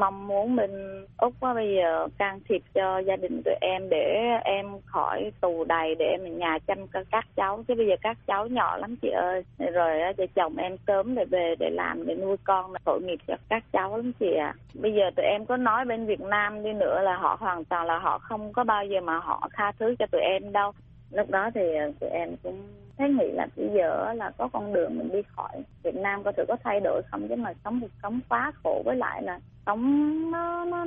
mong 0.00 0.26
muốn 0.26 0.56
bên 0.56 0.70
Úc 1.18 1.32
á, 1.40 1.54
bây 1.54 1.74
giờ 1.76 2.08
can 2.18 2.40
thiệp 2.48 2.62
cho 2.74 2.98
gia 2.98 3.16
đình 3.16 3.42
tụi 3.44 3.54
em 3.60 3.88
để 3.90 4.30
em 4.44 4.66
khỏi 4.84 5.32
tù 5.40 5.64
đầy 5.64 5.94
để 5.94 6.04
em 6.04 6.38
nhà 6.38 6.58
chăm 6.66 6.78
các 7.10 7.26
cháu. 7.36 7.64
Chứ 7.68 7.74
bây 7.74 7.86
giờ 7.86 7.94
các 8.02 8.18
cháu 8.26 8.46
nhỏ 8.46 8.76
lắm 8.76 8.96
chị 9.02 9.08
ơi. 9.08 9.44
Rồi 9.58 10.14
cho 10.16 10.24
chồng 10.34 10.56
em 10.56 10.76
sớm 10.86 11.14
để 11.14 11.24
về 11.24 11.54
để 11.58 11.70
làm 11.70 12.06
để 12.06 12.14
nuôi 12.14 12.36
con 12.44 12.72
tội 12.84 13.00
nghiệp 13.02 13.18
cho 13.26 13.34
các 13.48 13.64
cháu 13.72 13.96
lắm 13.96 14.12
chị 14.20 14.34
ạ. 14.34 14.54
À. 14.56 14.58
bây 14.74 14.92
giờ 14.92 15.10
tụi 15.16 15.26
em 15.26 15.46
có 15.46 15.56
nói 15.56 15.84
bên 15.84 16.06
Việt 16.06 16.20
Nam 16.20 16.62
đi 16.62 16.72
nữa 16.72 17.00
là 17.02 17.16
họ 17.16 17.36
hoàn 17.40 17.64
toàn 17.64 17.86
là 17.86 17.98
họ 17.98 18.18
không 18.18 18.52
có 18.52 18.64
bao 18.64 18.84
giờ 18.84 19.00
mà 19.00 19.18
họ 19.18 19.48
tha 19.52 19.72
thứ 19.78 19.94
cho 19.98 20.06
tụi 20.06 20.20
em 20.20 20.52
đâu. 20.52 20.72
Lúc 21.10 21.30
đó 21.30 21.50
thì 21.54 21.60
tụi 22.00 22.10
em 22.10 22.36
cũng 22.42 22.62
thế 22.98 23.08
nghĩ 23.08 23.30
là 23.32 23.46
bây 23.56 23.70
giờ 23.74 24.12
là 24.12 24.30
có 24.38 24.48
con 24.52 24.72
đường 24.72 24.98
mình 24.98 25.12
đi 25.12 25.22
khỏi 25.36 25.62
Việt 25.82 25.94
Nam 25.94 26.22
có 26.22 26.32
thể 26.36 26.44
có 26.48 26.56
thay 26.64 26.80
đổi 26.80 27.02
không? 27.10 27.28
Chứ 27.28 27.36
mà 27.36 27.52
sống 27.64 27.80
cuộc 27.80 27.90
sống 28.02 28.20
quá 28.28 28.52
khổ, 28.62 28.82
với 28.84 28.96
lại 28.96 29.22
là 29.22 29.40
sống 29.66 30.30
nó 30.30 30.64
nó 30.64 30.86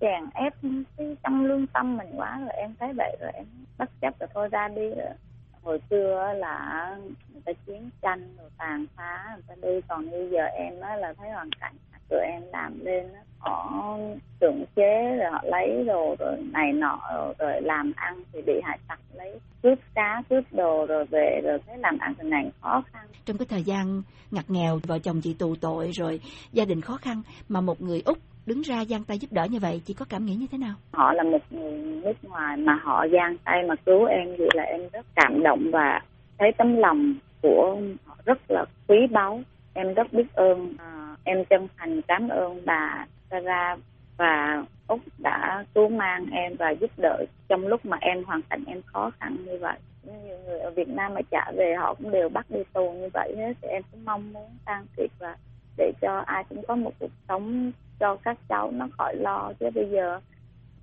chèn 0.00 0.24
ép 0.34 0.54
cái 0.96 1.16
trong 1.22 1.44
lương 1.44 1.66
tâm 1.66 1.96
mình 1.96 2.08
quá 2.16 2.38
rồi 2.40 2.50
em 2.56 2.74
thấy 2.80 2.92
vậy 2.96 3.16
rồi 3.20 3.30
em 3.34 3.44
bất 3.78 3.90
chấp 4.00 4.18
rồi 4.20 4.28
thôi 4.34 4.48
ra 4.48 4.68
đi 4.68 4.88
rồi. 4.88 5.14
Hồi 5.62 5.80
xưa 5.90 6.32
là 6.36 6.96
người 7.32 7.42
ta 7.44 7.52
chiến 7.66 7.90
tranh 8.02 8.36
rồi 8.38 8.50
tàn 8.58 8.86
phá, 8.96 9.24
người 9.34 9.42
ta 9.48 9.54
đi, 9.68 9.80
còn 9.88 10.10
bây 10.10 10.30
giờ 10.30 10.44
em 10.44 10.80
á 10.80 10.96
là 10.96 11.12
thấy 11.12 11.30
hoàn 11.30 11.50
cảnh 11.60 11.74
tụi 12.08 12.20
em 12.20 12.42
làm 12.52 12.84
lên 12.84 13.06
họ 13.46 13.98
cưỡng 14.40 14.64
chế 14.76 15.16
rồi 15.18 15.30
họ 15.32 15.40
lấy 15.44 15.84
đồ 15.86 16.16
rồi 16.18 16.36
này 16.52 16.72
nọ 16.72 16.98
rồi, 17.14 17.34
rồi 17.38 17.62
làm 17.62 17.92
ăn 17.96 18.22
thì 18.32 18.42
bị 18.46 18.52
hải 18.64 18.78
tặc 18.88 18.98
lấy 19.14 19.38
cướp 19.62 19.78
cá 19.94 20.22
cướp 20.28 20.44
đồ 20.52 20.86
rồi 20.86 21.04
về 21.04 21.40
rồi 21.44 21.58
thấy 21.66 21.78
làm 21.78 21.98
ăn 21.98 22.14
thì 22.18 22.28
này 22.28 22.50
khó 22.60 22.82
khăn. 22.92 23.06
Trong 23.24 23.38
cái 23.38 23.46
thời 23.50 23.62
gian 23.62 24.02
ngặt 24.30 24.44
nghèo 24.48 24.78
vợ 24.86 24.98
chồng 24.98 25.20
chị 25.22 25.36
tù 25.38 25.54
tội 25.60 25.90
rồi 25.92 26.20
gia 26.52 26.64
đình 26.64 26.80
khó 26.80 26.96
khăn 26.96 27.22
mà 27.48 27.60
một 27.60 27.80
người 27.80 28.02
úc 28.04 28.18
đứng 28.46 28.60
ra 28.62 28.84
giang 28.84 29.04
tay 29.04 29.18
giúp 29.18 29.32
đỡ 29.32 29.46
như 29.50 29.58
vậy 29.58 29.80
chị 29.84 29.94
có 29.94 30.06
cảm 30.08 30.24
nghĩ 30.24 30.34
như 30.34 30.46
thế 30.52 30.58
nào? 30.58 30.74
Họ 30.92 31.12
là 31.12 31.22
một 31.22 31.42
người 31.50 31.72
nước 32.02 32.12
ngoài 32.22 32.56
mà 32.56 32.78
họ 32.82 33.06
giang 33.12 33.36
tay 33.44 33.62
mà 33.68 33.74
cứu 33.86 34.04
em 34.04 34.28
vậy 34.38 34.48
là 34.54 34.62
em 34.62 34.80
rất 34.92 35.06
cảm 35.14 35.42
động 35.42 35.70
và 35.72 36.00
thấy 36.38 36.48
tấm 36.58 36.76
lòng 36.76 37.14
của 37.42 37.80
họ 38.06 38.16
rất 38.24 38.38
là 38.48 38.64
quý 38.88 38.96
báu. 39.10 39.40
Em 39.74 39.94
rất 39.94 40.12
biết 40.12 40.32
ơn 40.34 40.74
à, 40.78 41.16
em 41.24 41.44
chân 41.50 41.68
thành 41.76 42.02
cảm 42.02 42.28
ơn 42.28 42.60
bà 42.64 43.06
Sara 43.30 43.76
và 44.16 44.64
úc 44.86 45.00
đã 45.18 45.64
cứu 45.74 45.88
mang 45.88 46.26
em 46.32 46.56
và 46.58 46.70
giúp 46.70 46.90
đỡ 46.96 47.24
trong 47.48 47.66
lúc 47.66 47.86
mà 47.86 47.96
em 48.00 48.24
hoàn 48.24 48.42
cảnh 48.42 48.64
em 48.66 48.82
khó 48.82 49.10
khăn 49.20 49.36
như 49.44 49.58
vậy. 49.58 49.78
Nhiều 50.02 50.38
người 50.46 50.60
ở 50.60 50.70
Việt 50.70 50.88
Nam 50.88 51.14
mà 51.14 51.20
trả 51.30 51.52
về 51.56 51.74
họ 51.74 51.94
cũng 51.94 52.10
đều 52.10 52.28
bắt 52.28 52.46
đi 52.48 52.60
tù 52.72 52.92
như 52.92 53.08
vậy 53.14 53.34
hết, 53.36 53.52
thì 53.62 53.68
em 53.68 53.82
cũng 53.92 54.04
mong 54.04 54.32
muốn 54.32 54.50
can 54.66 54.86
thiệp 54.96 55.10
và 55.18 55.36
để 55.76 55.92
cho 56.00 56.22
ai 56.26 56.44
cũng 56.48 56.62
có 56.68 56.76
một 56.76 56.92
cuộc 56.98 57.10
sống 57.28 57.72
cho 58.00 58.16
các 58.16 58.38
cháu 58.48 58.70
nó 58.70 58.88
khỏi 58.98 59.16
lo. 59.16 59.52
Chứ 59.60 59.70
bây 59.74 59.90
giờ 59.90 60.20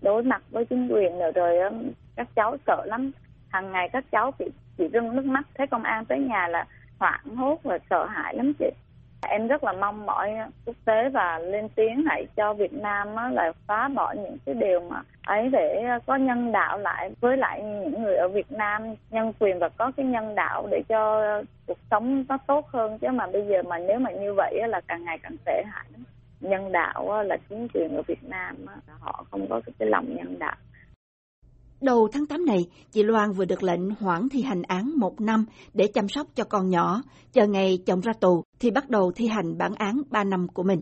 đối 0.01 0.23
mặt 0.23 0.43
với 0.50 0.65
chính 0.65 0.88
quyền 0.88 1.19
nữa 1.19 1.31
rồi 1.35 1.59
um, 1.59 1.91
các 2.15 2.27
cháu 2.35 2.57
sợ 2.67 2.85
lắm. 2.85 3.12
Hàng 3.50 3.71
ngày 3.71 3.89
các 3.93 4.05
cháu 4.12 4.31
bị 4.39 4.45
bị 4.77 4.89
rưng 4.93 5.15
nước 5.15 5.25
mắt, 5.25 5.47
thấy 5.53 5.67
công 5.67 5.83
an 5.83 6.05
tới 6.05 6.19
nhà 6.19 6.47
là 6.47 6.65
hoảng 7.00 7.35
hốt 7.35 7.59
và 7.63 7.79
sợ 7.89 8.05
hãi 8.05 8.35
lắm 8.35 8.53
chị 8.59 8.69
em 9.33 9.47
rất 9.47 9.63
là 9.63 9.71
mong 9.71 10.05
mọi 10.05 10.35
quốc 10.65 10.75
tế 10.85 11.09
và 11.09 11.39
lên 11.39 11.69
tiếng 11.69 12.05
lại 12.05 12.27
cho 12.35 12.53
Việt 12.53 12.73
Nam 12.73 13.15
á, 13.15 13.29
là 13.29 13.51
phá 13.67 13.87
bỏ 13.87 14.13
những 14.13 14.37
cái 14.45 14.55
điều 14.55 14.79
mà 14.79 15.01
ấy 15.25 15.49
để 15.49 15.83
có 16.05 16.15
nhân 16.15 16.51
đạo 16.51 16.77
lại 16.77 17.11
với 17.21 17.37
lại 17.37 17.63
những 17.63 18.03
người 18.03 18.15
ở 18.15 18.27
Việt 18.27 18.51
Nam 18.51 18.95
nhân 19.11 19.33
quyền 19.39 19.59
và 19.59 19.69
có 19.69 19.91
cái 19.97 20.05
nhân 20.05 20.35
đạo 20.35 20.67
để 20.71 20.81
cho 20.89 21.23
cuộc 21.67 21.77
sống 21.91 22.25
nó 22.29 22.37
tốt 22.47 22.67
hơn. 22.67 22.97
Chứ 22.99 23.07
mà 23.09 23.27
bây 23.27 23.45
giờ 23.47 23.61
mà 23.63 23.77
nếu 23.77 23.99
mà 23.99 24.11
như 24.11 24.33
vậy 24.33 24.59
á, 24.61 24.67
là 24.67 24.81
càng 24.87 25.05
ngày 25.05 25.17
càng 25.23 25.35
tệ 25.45 25.63
hại. 25.65 25.85
Nhân 26.39 26.71
đạo 26.71 27.11
á, 27.11 27.23
là 27.23 27.37
chính 27.49 27.67
quyền 27.73 27.95
ở 27.95 28.01
Việt 28.01 28.23
Nam 28.23 28.55
á, 28.67 28.75
họ 28.99 29.25
không 29.31 29.47
có 29.49 29.61
cái 29.79 29.89
lòng 29.89 30.05
nhân 30.15 30.39
đạo. 30.39 30.55
Đầu 31.83 32.07
tháng 32.11 32.25
8 32.25 32.45
này, 32.45 32.67
chị 32.91 33.03
Loan 33.03 33.31
vừa 33.31 33.45
được 33.45 33.63
lệnh 33.63 33.89
hoãn 33.89 34.29
thi 34.29 34.41
hành 34.41 34.61
án 34.61 34.91
một 34.97 35.21
năm 35.21 35.45
để 35.73 35.87
chăm 35.87 36.09
sóc 36.09 36.27
cho 36.35 36.43
con 36.43 36.69
nhỏ, 36.69 37.01
chờ 37.33 37.47
ngày 37.47 37.79
chồng 37.85 37.99
ra 37.99 38.13
tù 38.13 38.43
thì 38.59 38.71
bắt 38.71 38.89
đầu 38.89 39.11
thi 39.15 39.27
hành 39.27 39.57
bản 39.57 39.73
án 39.75 40.01
ba 40.09 40.23
năm 40.23 40.47
của 40.47 40.63
mình. 40.63 40.81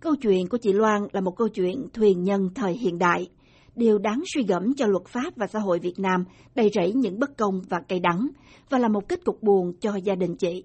Câu 0.00 0.16
chuyện 0.16 0.48
của 0.48 0.58
chị 0.58 0.72
Loan 0.72 1.06
là 1.12 1.20
một 1.20 1.36
câu 1.36 1.48
chuyện 1.48 1.86
thuyền 1.92 2.24
nhân 2.24 2.48
thời 2.54 2.72
hiện 2.72 2.98
đại. 2.98 3.28
Điều 3.74 3.98
đáng 3.98 4.22
suy 4.34 4.42
gẫm 4.42 4.74
cho 4.74 4.86
luật 4.86 5.04
pháp 5.06 5.36
và 5.36 5.46
xã 5.46 5.58
hội 5.58 5.78
Việt 5.78 5.98
Nam 5.98 6.24
đầy 6.54 6.70
rẫy 6.74 6.92
những 6.92 7.18
bất 7.18 7.36
công 7.36 7.60
và 7.68 7.80
cay 7.88 8.00
đắng, 8.00 8.28
và 8.70 8.78
là 8.78 8.88
một 8.88 9.08
kết 9.08 9.24
cục 9.24 9.42
buồn 9.42 9.72
cho 9.80 9.96
gia 10.04 10.14
đình 10.14 10.36
chị. 10.36 10.64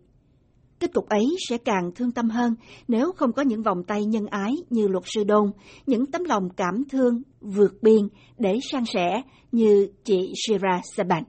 Kết 0.81 0.93
cục 0.93 1.09
ấy 1.09 1.25
sẽ 1.49 1.57
càng 1.57 1.91
thương 1.95 2.11
tâm 2.11 2.29
hơn 2.29 2.55
nếu 2.87 3.11
không 3.11 3.33
có 3.33 3.41
những 3.41 3.63
vòng 3.63 3.83
tay 3.87 4.05
nhân 4.05 4.25
ái 4.27 4.55
như 4.69 4.87
luật 4.87 5.03
sư 5.05 5.23
Đôn, 5.23 5.51
những 5.85 6.05
tấm 6.05 6.23
lòng 6.23 6.49
cảm 6.57 6.83
thương 6.91 7.21
vượt 7.41 7.73
biên 7.81 8.07
để 8.37 8.59
san 8.71 8.85
sẻ 8.85 9.21
như 9.51 9.87
chị 10.03 10.33
Shira 10.35 10.81
Saban. 10.95 11.23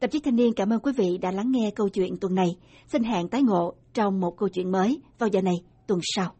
Tạp 0.00 0.10
chí 0.10 0.20
Thanh 0.20 0.36
niên 0.36 0.52
cảm 0.56 0.72
ơn 0.72 0.80
quý 0.80 0.92
vị 0.96 1.18
đã 1.18 1.30
lắng 1.30 1.52
nghe 1.52 1.70
câu 1.76 1.88
chuyện 1.88 2.16
tuần 2.20 2.34
này. 2.34 2.48
Xin 2.86 3.02
hẹn 3.02 3.28
tái 3.28 3.42
ngộ 3.42 3.74
trong 3.94 4.20
một 4.20 4.36
câu 4.38 4.48
chuyện 4.48 4.72
mới 4.72 5.00
vào 5.18 5.28
giờ 5.28 5.42
này 5.42 5.56
tuần 5.86 6.00
sau. 6.02 6.34